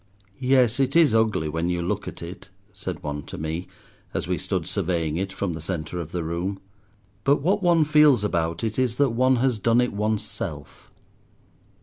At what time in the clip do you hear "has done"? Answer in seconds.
9.35-9.79